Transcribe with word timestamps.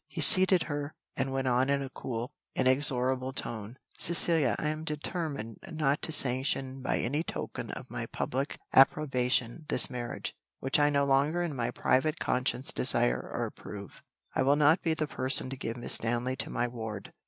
He 0.07 0.19
seated 0.19 0.63
her, 0.63 0.95
and 1.15 1.31
went 1.31 1.47
on 1.47 1.69
in 1.69 1.83
a 1.83 1.89
cool, 1.91 2.33
inexorable 2.55 3.33
tone, 3.33 3.77
"Cecilia, 3.99 4.55
I 4.57 4.69
am 4.69 4.83
determined 4.83 5.59
not 5.71 6.01
to 6.01 6.11
sanction 6.11 6.81
by 6.81 6.97
any 6.97 7.21
token 7.21 7.69
of 7.69 7.91
my 7.91 8.07
public 8.07 8.57
approbation 8.73 9.67
this 9.69 9.91
marriage, 9.91 10.33
which 10.59 10.79
I 10.79 10.89
no 10.89 11.05
longer 11.05 11.43
in 11.43 11.55
my 11.55 11.69
private 11.69 12.17
conscience 12.17 12.73
desire 12.73 13.29
or 13.31 13.45
approve; 13.45 14.01
I 14.33 14.41
will 14.41 14.55
not 14.55 14.81
be 14.81 14.95
the 14.95 15.05
person 15.05 15.51
to 15.51 15.55
give 15.55 15.77
Miss 15.77 15.93
Stanley 15.93 16.35
to 16.37 16.49
my 16.49 16.67
ward." 16.67 17.13